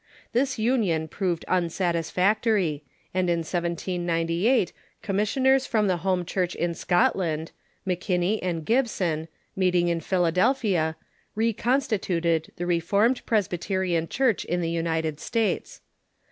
[0.33, 2.81] This union px'oved unsatisfactory,
[3.13, 7.51] and in 1798 commissioners from the home Church in Scotland,
[7.85, 10.95] McKinney and Gibson, meeting in Philadelphia,
[11.35, 15.81] reconstituted the Re formed Presbyterian Church in the United States.